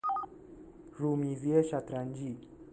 [0.97, 2.37] رومیزی شطرنجی